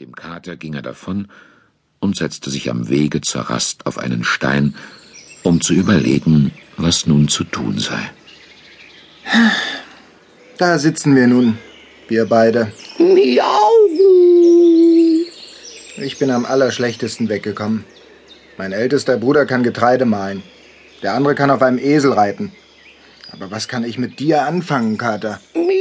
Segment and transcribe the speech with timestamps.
[0.00, 1.28] Mit dem Kater ging er davon
[1.98, 4.74] und setzte sich am Wege zur Rast auf einen Stein,
[5.42, 8.10] um zu überlegen, was nun zu tun sei.
[10.56, 11.58] Da sitzen wir nun,
[12.08, 12.72] wir beide.
[12.98, 13.44] Miau!
[15.98, 17.84] Ich bin am allerschlechtesten weggekommen.
[18.56, 20.42] Mein ältester Bruder kann Getreide mahlen.
[21.02, 22.52] Der andere kann auf einem Esel reiten.
[23.32, 25.40] Aber was kann ich mit dir anfangen, Kater?
[25.52, 25.79] Miau!